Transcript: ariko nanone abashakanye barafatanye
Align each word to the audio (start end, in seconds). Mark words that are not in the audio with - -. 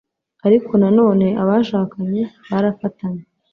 ariko 0.47 0.71
nanone 0.81 1.27
abashakanye 1.41 2.21
barafatanye 2.49 3.21